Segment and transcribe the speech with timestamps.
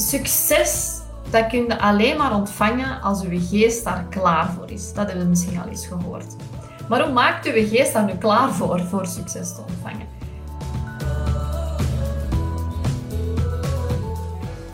[0.00, 4.92] Succes, dat kun je alleen maar ontvangen als uw geest daar klaar voor is.
[4.92, 6.36] Dat hebben we misschien al eens gehoord.
[6.88, 10.06] Maar hoe maakt uw geest daar nu klaar voor, voor succes te ontvangen?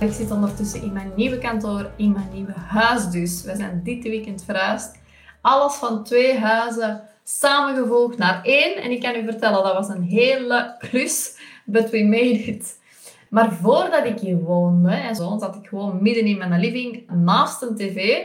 [0.00, 3.42] Ik zit ondertussen in mijn nieuwe kantoor, in mijn nieuwe huis dus.
[3.42, 4.98] We zijn dit weekend verhuisd.
[5.40, 8.82] Alles van twee huizen samengevoegd naar één.
[8.82, 12.84] En ik kan u vertellen, dat was een hele klus, but we made it.
[13.36, 17.62] Maar voordat ik hier woonde, en zo, zat ik gewoon midden in mijn living, naast
[17.62, 18.22] een tv,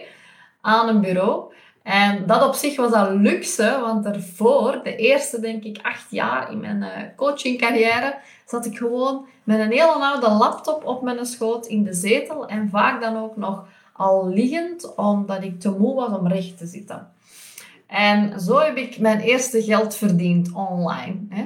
[0.61, 1.53] aan een bureau.
[1.83, 6.51] En dat op zich was al luxe, want daarvoor, de eerste denk ik acht jaar
[6.51, 11.65] in mijn uh, coachingcarrière, zat ik gewoon met een hele oude laptop op mijn schoot
[11.65, 16.17] in de zetel en vaak dan ook nog al liggend, omdat ik te moe was
[16.19, 17.11] om recht te zitten.
[17.87, 21.15] En zo heb ik mijn eerste geld verdiend online.
[21.29, 21.43] Hè.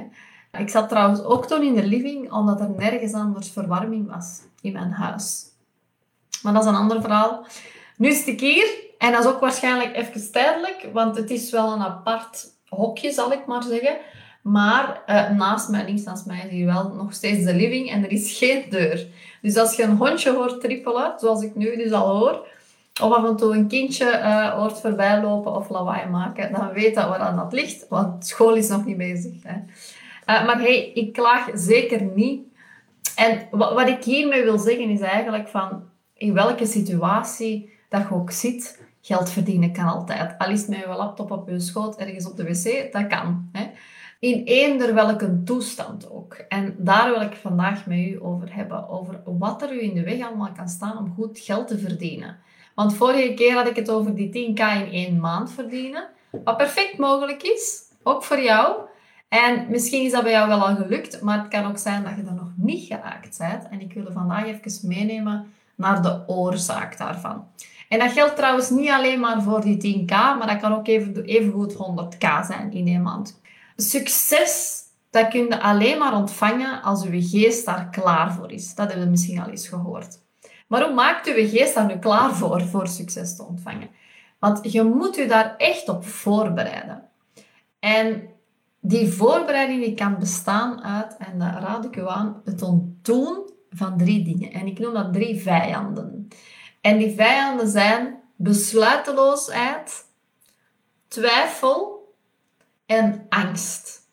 [0.58, 4.72] Ik zat trouwens ook toen in de living, omdat er nergens anders verwarming was in
[4.72, 5.44] mijn huis.
[6.42, 7.46] Maar dat is een ander verhaal.
[7.96, 11.72] Nu is ik hier en dat is ook waarschijnlijk even tijdelijk, want het is wel
[11.72, 13.96] een apart hokje, zal ik maar zeggen.
[14.42, 18.04] Maar uh, naast mij, links naast mij, is hier wel nog steeds de living en
[18.04, 19.06] er is geen deur.
[19.42, 22.46] Dus als je een hondje hoort trippelen, zoals ik nu dus al hoor,
[23.02, 26.94] of af en toe een kindje uh, hoort voorbij lopen of lawaai maken, dan weet
[26.94, 29.32] dat waar dat ligt, want school is nog niet bezig.
[29.42, 29.56] Hè.
[30.26, 32.46] Uh, maar hey, ik klaag zeker niet.
[33.16, 35.82] En wat, wat ik hiermee wil zeggen is eigenlijk van,
[36.14, 40.34] in welke situatie dat je ook zit, geld verdienen kan altijd.
[40.38, 43.48] Al is het met je laptop op je schoot, ergens op de wc, dat kan.
[43.52, 43.70] Hè.
[44.18, 46.34] In eender welke toestand ook.
[46.34, 48.88] En daar wil ik vandaag met u over hebben.
[48.88, 52.38] Over wat er u in de weg allemaal kan staan om goed geld te verdienen.
[52.74, 56.08] Want vorige keer had ik het over die 10k in één maand verdienen.
[56.44, 58.76] Wat perfect mogelijk is, ook voor jou.
[59.44, 62.12] En misschien is dat bij jou wel al gelukt, maar het kan ook zijn dat
[62.16, 63.68] je er nog niet geraakt bent.
[63.68, 67.44] En ik wil je vandaag even meenemen naar de oorzaak daarvan.
[67.88, 71.24] En dat geldt trouwens niet alleen maar voor die 10k, maar dat kan ook even,
[71.24, 73.40] even goed 100k zijn in één maand.
[73.76, 74.80] Succes,
[75.10, 78.74] dat kun je alleen maar ontvangen als je geest daar klaar voor is.
[78.74, 80.18] Dat hebben we misschien al eens gehoord.
[80.66, 83.88] Maar hoe maakt uw geest daar nu klaar voor, voor succes te ontvangen?
[84.38, 87.02] Want je moet je daar echt op voorbereiden.
[87.78, 88.34] En
[88.88, 93.98] die voorbereiding die kan bestaan uit, en dat raad ik u aan, het ontdoen van
[93.98, 94.52] drie dingen.
[94.52, 96.28] En ik noem dat drie vijanden.
[96.80, 100.04] En die vijanden zijn besluiteloosheid,
[101.08, 102.08] twijfel
[102.86, 104.04] en angst.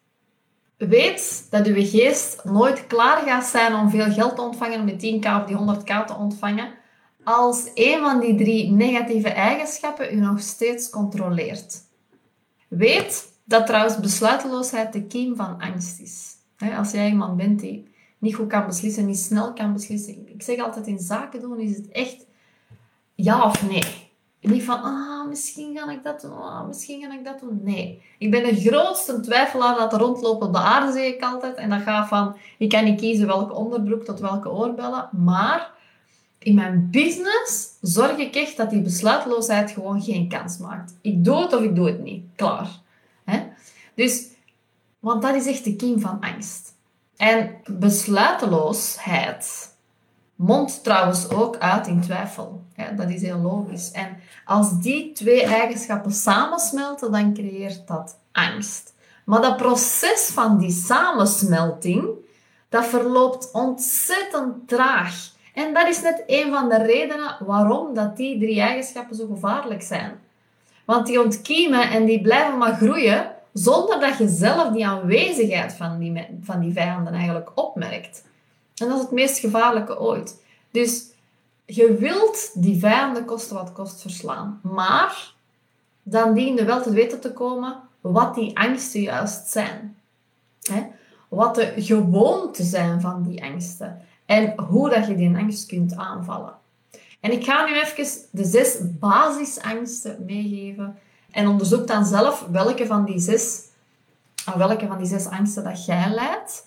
[0.78, 5.22] Weet dat uw geest nooit klaar gaat zijn om veel geld te ontvangen, om die
[5.22, 6.74] 10k of die 100k te ontvangen,
[7.24, 11.82] als een van die drie negatieve eigenschappen u nog steeds controleert.
[12.68, 16.32] Weet dat trouwens besluiteloosheid de kiem van angst is.
[16.78, 20.30] Als jij iemand bent die niet goed kan beslissen, niet snel kan beslissen.
[20.30, 22.26] Ik zeg altijd, in zaken doen is het echt
[23.16, 24.12] ja of nee.
[24.42, 27.60] Niet van, ah, misschien ga ik dat doen, ah, misschien ga ik dat doen.
[27.64, 28.02] Nee.
[28.18, 31.56] Ik ben de grootste twijfelaar dat er rondloopt op de aarde, zeg ik altijd.
[31.56, 35.10] En dat gaat van, ik kan niet kiezen welke onderbroek tot welke oorbellen.
[35.12, 35.72] Maar
[36.40, 40.98] in mijn business zorg ik echt dat die besluitloosheid gewoon geen kans maakt.
[41.02, 42.26] Ik doe het of ik doe het niet.
[42.36, 42.82] Klaar.
[43.96, 44.28] Dus,
[45.00, 46.74] want dat is echt de kiem van angst.
[47.18, 49.72] En besluiteloosheid
[50.36, 52.64] mondt trouwens ook uit in twijfel.
[52.96, 53.92] dat is heel logisch.
[53.92, 58.94] En als die twee eigenschappen samensmelten, dan creëert dat angst.
[59.26, 62.08] Maar dat proces van die samensmelting,
[62.70, 65.32] dat verloopt ontzettend traag.
[65.54, 69.82] En dat is net een van de redenen waarom dat die drie eigenschappen zo gevaarlijk
[69.82, 70.20] zijn.
[70.86, 76.00] Want die ontkiemen en die blijven maar groeien zonder dat je zelf die aanwezigheid van
[76.00, 78.24] die, van die vijanden eigenlijk opmerkt.
[78.76, 80.44] En dat is het meest gevaarlijke ooit.
[80.72, 81.06] Dus
[81.66, 84.60] je wilt die vijanden kosten wat kost verslaan.
[84.64, 85.34] Maar
[86.04, 89.98] dan dien je wel te weten te komen wat die angsten juist zijn.
[91.30, 94.02] Wat de gewoonten zijn van die angsten.
[94.26, 96.54] En hoe dat je die angst kunt aanvallen.
[97.20, 100.98] En ik ga nu even de zes basisangsten meegeven.
[101.34, 103.62] En onderzoek dan zelf welke van die zes,
[104.46, 106.66] aan welke van die zes angsten dat jij leidt.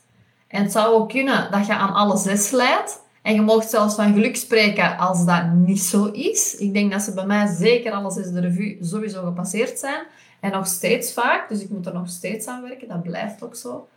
[0.49, 3.01] En het zou ook kunnen dat je aan alle zes leidt.
[3.23, 6.55] En je mag zelfs van geluk spreken als dat niet zo is.
[6.55, 10.07] Ik denk dat ze bij mij zeker alles is de revue sowieso gepasseerd zijn.
[10.41, 11.49] En nog steeds vaak.
[11.49, 12.89] Dus ik moet er nog steeds aan werken.
[12.89, 13.89] Dat blijft ook zo.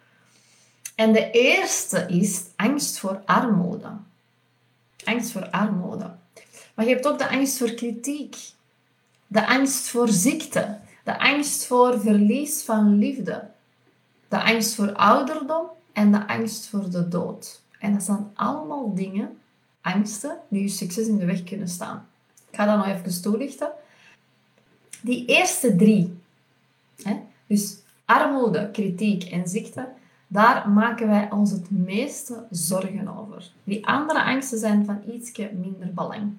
[0.96, 3.90] En de eerste is angst voor armoede.
[5.04, 6.12] Angst voor armoede.
[6.76, 8.36] Maar je hebt ook de angst voor kritiek.
[9.32, 10.78] De angst voor ziekte.
[11.04, 13.50] De angst voor verlies van liefde.
[14.28, 17.62] De angst voor ouderdom en de angst voor de dood.
[17.80, 19.38] En dat zijn allemaal dingen
[19.82, 22.08] angsten die je succes in de weg kunnen staan.
[22.50, 23.72] Ik ga dat nog even toelichten.
[25.02, 26.20] Die eerste drie,
[27.04, 29.88] hè, dus armoede, kritiek en ziekte,
[30.28, 33.52] daar maken wij ons het meeste zorgen over.
[33.64, 36.34] Die andere angsten zijn van ietsje minder belang.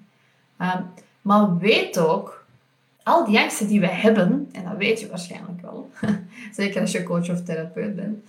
[0.59, 0.85] Um,
[1.21, 2.40] maar weet ook,
[3.03, 5.89] al die angsten die we hebben, en dat weet je waarschijnlijk wel,
[6.57, 8.19] zeker als je coach of therapeut bent,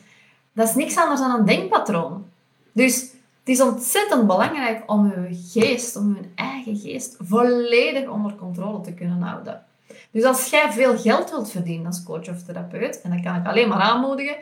[0.52, 2.24] dat is niks anders dan een denkpatroon.
[2.72, 8.80] Dus het is ontzettend belangrijk om je geest, om je eigen geest, volledig onder controle
[8.80, 9.64] te kunnen houden.
[10.10, 13.46] Dus als jij veel geld wilt verdienen als coach of therapeut, en dat kan ik
[13.46, 14.36] alleen maar aanmoedigen,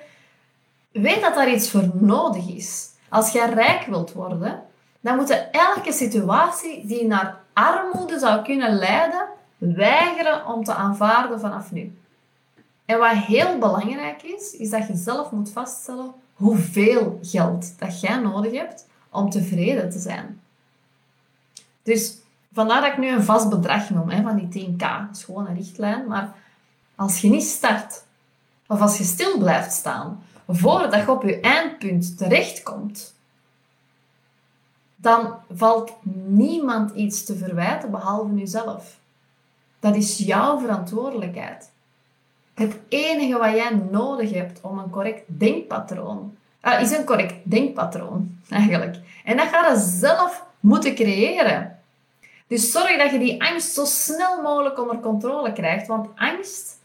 [0.93, 2.89] weet dat daar iets voor nodig is.
[3.09, 4.63] Als jij rijk wilt worden,
[5.01, 9.27] dan moet je elke situatie die naar armoede zou kunnen leiden,
[9.61, 11.99] weigeren om te aanvaarden vanaf nu.
[12.85, 18.17] En wat heel belangrijk is, is dat je zelf moet vaststellen hoeveel geld dat jij
[18.17, 20.41] nodig hebt om tevreden te zijn.
[21.83, 22.19] Dus
[22.53, 24.79] vandaar dat ik nu een vast bedrag noem, hè, van die 10k.
[24.79, 26.07] Dat is gewoon een richtlijn.
[26.07, 26.35] Maar
[26.95, 28.05] als je niet start,
[28.67, 33.15] of als je stil blijft staan, voordat je op je eindpunt terechtkomt,
[34.97, 35.93] dan valt
[36.27, 39.00] niemand iets te verwijten behalve jezelf.
[39.81, 41.71] Dat is jouw verantwoordelijkheid.
[42.55, 48.39] Het enige wat jij nodig hebt om een correct denkpatroon, uh, is een correct denkpatroon
[48.49, 48.97] eigenlijk.
[49.25, 51.79] En dat ga je zelf moeten creëren.
[52.47, 56.79] Dus zorg dat je die angst zo snel mogelijk onder controle krijgt, want angst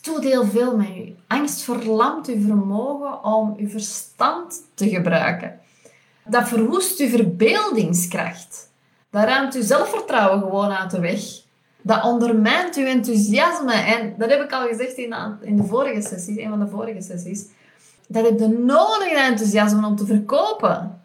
[0.00, 1.14] doet heel veel met je.
[1.26, 5.60] Angst verlamt je vermogen om je verstand te gebruiken.
[6.24, 8.70] Dat verwoest je verbeeldingskracht.
[9.10, 11.20] Dat ruimt je zelfvertrouwen gewoon uit de weg.
[11.88, 13.72] Dat ondermijnt je enthousiasme.
[13.72, 17.02] En dat heb ik al gezegd in de, in vorige sessies, een van de vorige
[17.02, 17.46] sessies.
[18.08, 21.00] Dat heb je nodig, dat enthousiasme, om te verkopen.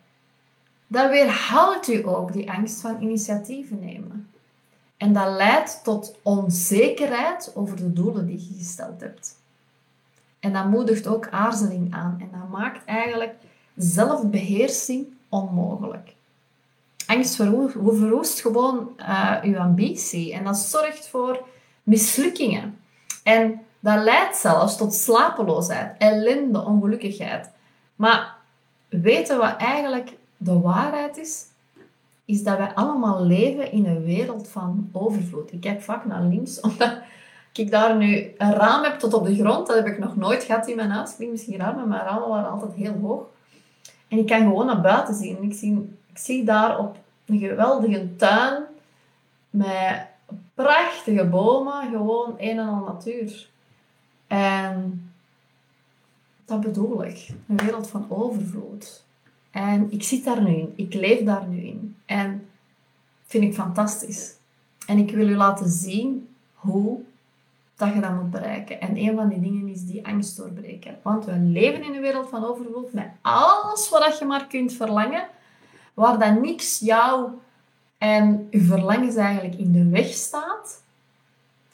[0.87, 4.29] Dat weerhoudt u ook, die angst van initiatieven nemen.
[4.97, 9.39] En dat leidt tot onzekerheid over de doelen die je gesteld hebt.
[10.39, 12.17] En dat moedigt ook aarzeling aan.
[12.19, 13.35] En dat maakt eigenlijk
[13.75, 16.13] zelfbeheersing onmogelijk.
[17.07, 20.33] Angst verwoest gewoon uh, uw ambitie.
[20.33, 21.39] En dat zorgt voor
[21.83, 22.77] mislukkingen.
[23.23, 27.49] En dat leidt zelfs tot slapeloosheid, ellende, ongelukkigheid.
[27.95, 28.35] Maar
[28.89, 31.45] weten wat eigenlijk de waarheid is?
[32.25, 35.53] Is dat wij allemaal leven in een wereld van overvloed.
[35.53, 36.97] Ik kijk vaak naar links, omdat
[37.53, 39.67] ik daar nu een raam heb tot op de grond.
[39.67, 41.15] Dat heb ik nog nooit gehad in mijn huis.
[41.15, 43.23] Klinkt misschien raar, maar mijn ramen waren altijd heel hoog.
[44.07, 45.43] En ik kan gewoon naar buiten zien.
[45.43, 48.63] Ik zie, ik zie daar op een geweldige tuin
[49.49, 50.07] met
[50.53, 53.49] prachtige bomen, gewoon een en al natuur.
[54.27, 55.11] En
[56.45, 57.29] dat bedoel ik.
[57.47, 59.03] Een wereld van overvloed.
[59.51, 60.73] En ik zit daar nu in.
[60.75, 61.95] Ik leef daar nu in.
[62.05, 62.49] En
[63.25, 64.35] vind ik fantastisch.
[64.87, 67.01] En ik wil u laten zien hoe
[67.75, 68.81] dat je dat moet bereiken.
[68.81, 70.99] En een van die dingen is die angst doorbreken.
[71.01, 75.27] Want we leven in een wereld van overvloed met alles wat je maar kunt verlangen,
[75.93, 77.29] waar dan niks jou
[77.97, 80.81] en je verlangens eigenlijk in de weg staat.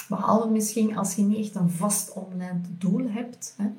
[0.08, 3.56] Behalve misschien als je niet echt een vast omlijnd doel hebt.
[3.58, 3.70] Hè.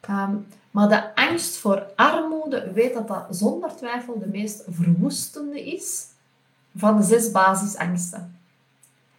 [0.00, 0.34] Ehm,
[0.70, 6.06] maar de angst voor armoede, weet dat dat zonder twijfel de meest verwoestende is
[6.76, 8.38] van de zes basisangsten.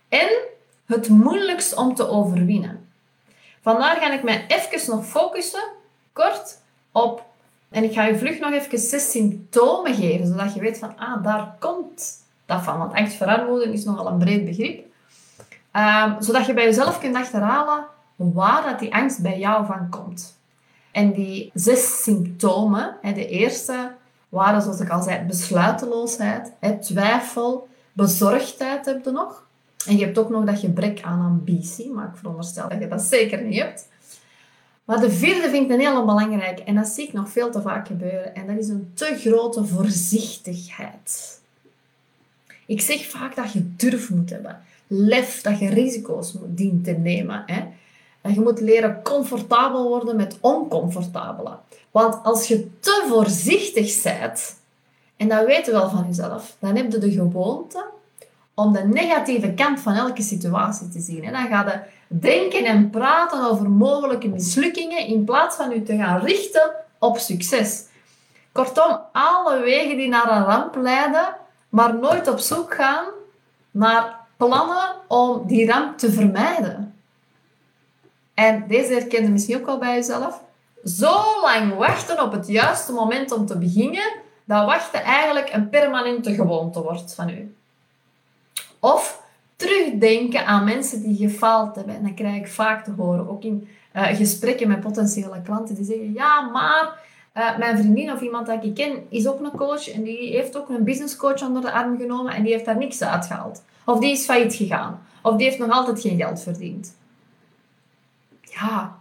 [0.10, 0.29] En
[0.86, 2.89] het moeilijkst om te overwinnen.
[3.62, 5.63] Vandaar ga ik mij even nog focussen,
[6.13, 7.25] kort, op...
[7.77, 11.24] En ik ga je vlug nog even zes symptomen geven, zodat je weet van, ah,
[11.24, 12.77] daar komt dat van.
[12.77, 14.86] Want angst voor armoede is nogal een breed begrip.
[15.74, 20.39] Um, zodat je bij jezelf kunt achterhalen waar dat die angst bij jou van komt.
[20.91, 23.91] En die zes symptomen, de eerste
[24.29, 29.46] waren, zoals ik al zei, besluiteloosheid, twijfel, bezorgdheid heb je nog.
[29.88, 33.01] En je hebt ook nog dat gebrek aan ambitie, maar ik veronderstel dat je dat
[33.01, 33.88] zeker niet hebt.
[34.88, 37.62] Maar de vierde vind ik een hele belangrijke en dat zie ik nog veel te
[37.62, 38.36] vaak gebeuren.
[38.36, 41.41] En dat is een te grote voorzichtigheid.
[42.65, 44.60] Ik zeg vaak dat je durf moet hebben.
[44.88, 47.44] Lef, dat je risico's moet dient te nemen.
[47.46, 47.63] Hè?
[48.22, 51.58] En je moet leren comfortabel worden met oncomfortabele.
[51.91, 54.56] Want als je te voorzichtig bent,
[55.17, 57.86] en dat weet je wel van jezelf, dan heb je de gewoonte
[58.53, 61.24] om de negatieve kant van elke situatie te zien.
[61.24, 65.98] En dan ga je denken en praten over mogelijke mislukkingen in plaats van je te
[65.98, 67.86] gaan richten op succes.
[68.52, 71.36] Kortom, alle wegen die naar een ramp leiden,
[71.70, 73.06] maar nooit op zoek gaan
[73.72, 76.96] naar plannen om die ramp te vermijden.
[78.34, 80.42] En deze herken je misschien ook wel bij jezelf.
[80.84, 84.12] Zo lang wachten op het juiste moment om te beginnen,
[84.44, 87.56] dat wachten eigenlijk een permanente gewoonte wordt van u.
[88.80, 89.22] Of
[89.58, 91.96] terugdenken aan mensen die gefaald hebben.
[91.96, 95.76] En dat krijg ik vaak te horen, ook in uh, gesprekken met potentiële klanten.
[95.76, 99.52] Die zeggen, ja, maar uh, mijn vriendin of iemand dat ik ken is ook een
[99.52, 99.90] coach.
[99.90, 102.34] En die heeft ook een business coach onder de arm genomen.
[102.34, 103.64] En die heeft daar niks uitgehaald.
[103.86, 105.06] Of die is failliet gegaan.
[105.22, 106.96] Of die heeft nog altijd geen geld verdiend.
[108.42, 108.98] Ja.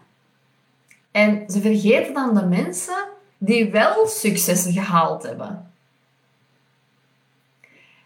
[1.11, 3.05] En ze vergeten dan de mensen
[3.39, 5.71] die wel successen gehaald hebben.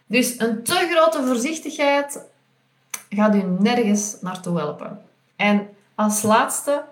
[0.05, 2.29] Dus een te grote voorzichtigheid
[3.15, 5.01] gaat u nergens naartoe helpen.
[5.35, 6.83] En als laatste,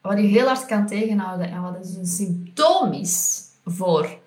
[0.00, 4.18] wat u heel hard kan tegenhouden en wat dus een symptoom is voor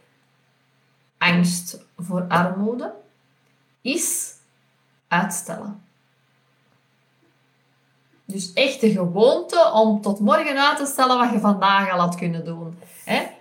[1.18, 2.94] angst voor armoede,
[3.82, 4.34] is
[5.08, 5.82] uitstellen.
[8.26, 12.16] Dus echt de gewoonte om tot morgen uit te stellen wat je vandaag al had
[12.16, 12.80] kunnen doen.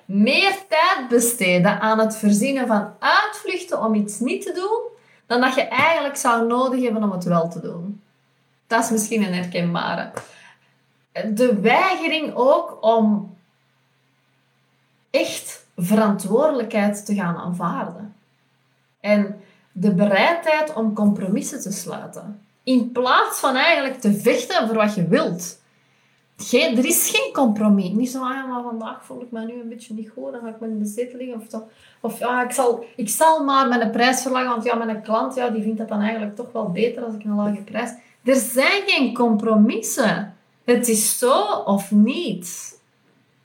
[0.04, 4.97] Meer tijd besteden aan het verzinnen van uitvluchten om iets niet te doen,
[5.28, 8.02] dan dat je eigenlijk zou nodig hebben om het wel te doen.
[8.66, 10.10] Dat is misschien een herkenbare.
[11.34, 13.36] De weigering ook om
[15.10, 18.14] echt verantwoordelijkheid te gaan aanvaarden.
[19.00, 19.40] En
[19.72, 22.46] de bereidheid om compromissen te sluiten.
[22.62, 25.60] In plaats van eigenlijk te vechten voor wat je wilt.
[26.40, 27.90] Geen, er is geen compromis.
[27.90, 30.48] Niet zo, ah, maar vandaag voel ik me nu een beetje niet goed, dan ga
[30.48, 31.34] ik me in de liggen.
[31.34, 31.62] Of,
[32.00, 35.48] of ja, ik zal, ik zal maar mijn prijs verlagen, want ja, mijn klant ja,
[35.48, 37.90] die vindt dat dan eigenlijk toch wel beter als ik een lage prijs...
[38.24, 40.36] Er zijn geen compromissen.
[40.64, 42.78] Het is zo of niet.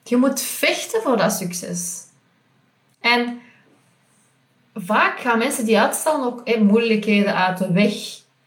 [0.03, 2.03] Je moet vechten voor dat succes.
[2.99, 3.39] En
[4.73, 7.93] vaak gaan mensen die uitstellen ook eh, moeilijkheden uit de weg.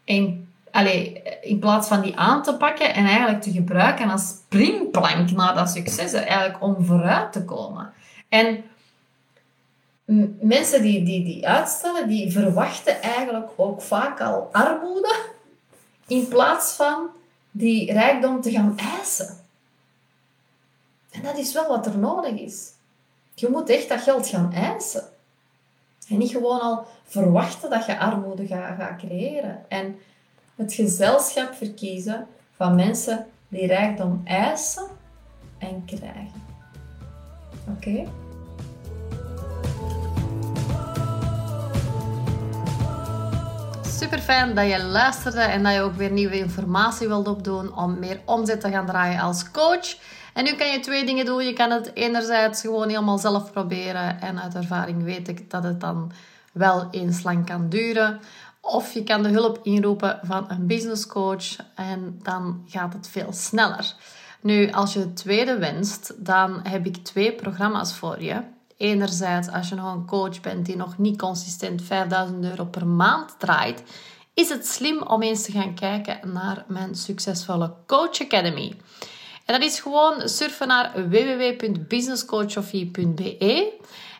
[0.04, 0.45] En,
[0.76, 5.54] allez, in plaats van die aan te pakken en eigenlijk te gebruiken als springplank naar
[5.54, 7.92] dat succes, eigenlijk om vooruit te komen.
[8.28, 8.64] En
[10.40, 15.16] mensen die, die, die uitstellen, die verwachten eigenlijk ook vaak al armoede
[16.06, 17.09] in plaats van
[17.50, 19.37] die rijkdom te gaan eisen.
[21.11, 22.71] En dat is wel wat er nodig is.
[23.35, 25.02] Je moet echt dat geld gaan eisen.
[26.09, 29.64] En niet gewoon al verwachten dat je armoede gaat, gaat creëren.
[29.68, 29.99] En
[30.56, 34.86] het gezelschap verkiezen van mensen die rijkdom eisen
[35.58, 36.42] en krijgen.
[37.68, 38.08] Oké?
[43.86, 47.98] Super fijn dat je luisterde en dat je ook weer nieuwe informatie wilt opdoen om
[47.98, 49.96] meer omzet te gaan draaien als coach.
[50.34, 51.44] En nu kan je twee dingen doen.
[51.44, 55.80] Je kan het enerzijds gewoon helemaal zelf proberen en uit ervaring weet ik dat het
[55.80, 56.12] dan
[56.52, 58.20] wel eens lang kan duren.
[58.66, 63.32] Of je kan de hulp inroepen van een business coach en dan gaat het veel
[63.32, 63.94] sneller.
[64.40, 68.42] Nu, als je het tweede wenst, dan heb ik twee programma's voor je.
[68.76, 73.35] Enerzijds, als je nog een coach bent die nog niet consistent 5000 euro per maand
[73.38, 73.82] draait,
[74.35, 78.76] is het slim om eens te gaan kijken naar mijn succesvolle Coach Academy.
[79.44, 83.73] En dat is gewoon surfen naar www.businesscoachofie.be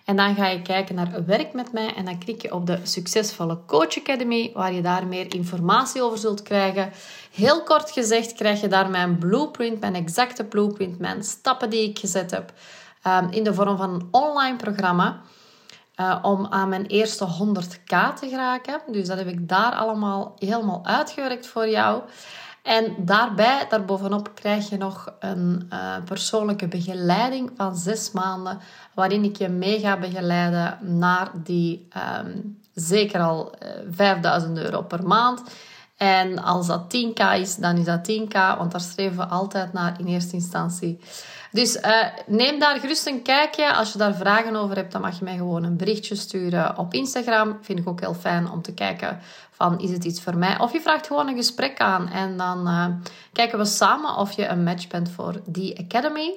[0.07, 2.79] en dan ga je kijken naar werk met mij en dan klik je op de
[2.83, 6.93] succesvolle Coach Academy, waar je daar meer informatie over zult krijgen.
[7.33, 11.99] Heel kort gezegd krijg je daar mijn blueprint, mijn exacte blueprint, mijn stappen die ik
[11.99, 12.53] gezet heb
[13.07, 15.21] Ehm, in de vorm van een online programma.
[16.01, 18.81] Uh, om aan mijn eerste 100k te geraken.
[18.87, 22.03] Dus dat heb ik daar allemaal helemaal uitgewerkt voor jou.
[22.67, 28.59] En daarbij, daarbovenop, krijg je nog een uh, persoonlijke begeleiding van zes maanden,
[28.95, 31.89] waarin ik je mee ga begeleiden naar die
[32.25, 35.43] um, zeker al uh, eh, 5000 euro per maand.
[35.97, 40.01] En als dat 10k is, dan is dat 10k, want daar streven we altijd naar
[40.01, 41.01] in eerste instantie.
[41.51, 43.75] Dus uh, neem daar gerust een kijkje.
[43.75, 46.95] Als je daar vragen over hebt, dan mag je mij gewoon een berichtje sturen op
[46.95, 47.59] Instagram.
[47.63, 50.59] Vind ik ook heel fijn om te kijken van is het iets voor mij?
[50.59, 52.87] Of je vraagt gewoon een gesprek aan en dan uh,
[53.33, 56.35] kijken we samen of je een match bent voor die academy.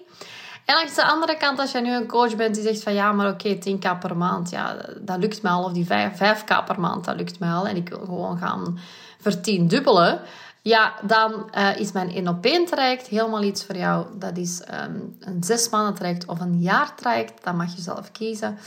[0.69, 3.11] En langs de andere kant, als je nu een coach bent die zegt van ja,
[3.11, 5.63] maar oké, 10k per maand, ja, dat lukt mij al.
[5.63, 7.67] Of die 5, 5k per maand, dat lukt mij al.
[7.67, 8.79] En ik wil gewoon gaan
[9.19, 10.19] vertiendubbelen.
[10.61, 14.05] Ja, dan uh, is mijn 1 op 1 traject helemaal iets voor jou.
[14.13, 17.43] Dat is um, een zes maanden traject of een jaar traject.
[17.43, 18.57] Dat mag je zelf kiezen.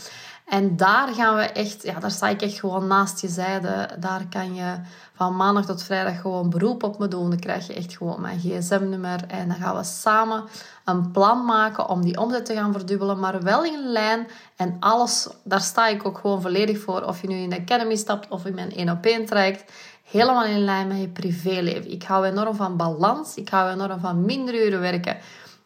[0.53, 3.89] En daar gaan we echt, ja, daar sta ik echt gewoon naast je zijde.
[3.99, 4.75] Daar kan je
[5.15, 7.31] van maandag tot vrijdag gewoon beroep op me doen.
[7.31, 9.25] Dan krijg je echt gewoon mijn gsm-nummer.
[9.27, 10.45] En dan gaan we samen
[10.85, 13.19] een plan maken om die omzet te gaan verdubbelen.
[13.19, 14.27] Maar wel in lijn.
[14.57, 17.03] En alles, daar sta ik ook gewoon volledig voor.
[17.03, 19.73] Of je nu in de Academy stapt of in mijn 1 op 1 traject
[20.11, 21.91] helemaal in lijn met je privéleven.
[21.91, 23.37] Ik hou enorm van balans.
[23.37, 25.17] Ik hou enorm van minder uren werken,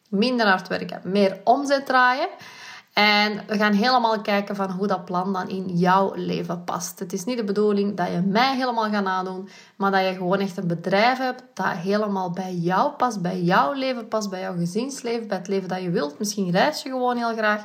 [0.08, 2.28] minder hard werken, meer omzet draaien.
[2.96, 6.98] En we gaan helemaal kijken van hoe dat plan dan in jouw leven past.
[6.98, 10.38] Het is niet de bedoeling dat je mij helemaal gaat nadoen, maar dat je gewoon
[10.38, 14.56] echt een bedrijf hebt dat helemaal bij jou past, bij jouw leven past, bij jouw
[14.56, 16.18] gezinsleven, bij het leven dat je wilt.
[16.18, 17.64] Misschien reis je gewoon heel graag.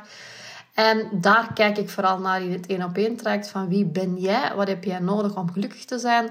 [0.74, 4.16] En daar kijk ik vooral naar in het één op één traject van wie ben
[4.16, 6.30] jij, wat heb jij nodig om gelukkig te zijn.